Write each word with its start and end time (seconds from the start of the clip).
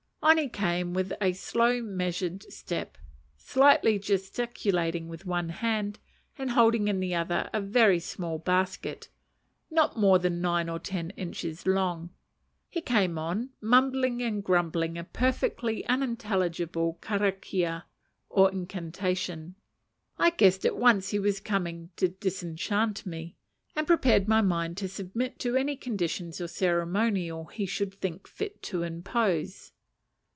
On 0.23 0.37
he 0.37 0.47
came, 0.49 0.93
with 0.93 1.13
a 1.19 1.33
slow, 1.33 1.81
measured 1.81 2.43
step, 2.53 2.95
slightly 3.37 3.97
gesticulating 3.97 5.07
with 5.09 5.25
one 5.25 5.49
hand, 5.49 5.97
and 6.37 6.51
holding 6.51 6.87
in 6.87 6.99
the 6.99 7.15
other 7.15 7.49
a 7.51 7.59
very 7.59 7.99
small 7.99 8.37
basket, 8.37 9.09
not 9.71 9.97
more 9.97 10.19
than 10.19 10.39
nine 10.39 10.69
or 10.69 10.77
ten 10.77 11.09
inches 11.17 11.65
long. 11.65 12.11
He 12.69 12.81
came 12.81 13.17
on, 13.17 13.49
mumbling 13.61 14.21
and 14.21 14.43
grumbling 14.43 14.95
a 14.95 15.03
perfectly 15.03 15.83
unintelligible 15.87 16.99
karakia 17.01 17.85
or 18.29 18.51
incantation. 18.51 19.55
I 20.19 20.29
guessed 20.29 20.67
at 20.67 20.77
once 20.77 21.09
he 21.09 21.17
was 21.17 21.39
coming 21.39 21.89
to 21.95 22.09
disenchant 22.09 23.07
me, 23.07 23.37
and 23.75 23.87
prepared 23.87 24.27
my 24.27 24.41
mind 24.41 24.77
to 24.77 24.87
submit 24.87 25.39
to 25.39 25.55
any 25.55 25.75
conditions 25.75 26.39
or 26.39 26.47
ceremonial 26.47 27.45
he 27.45 27.65
should 27.65 27.95
think 27.95 28.27
fit 28.27 28.61
to 28.61 28.83
impose. 28.83 29.71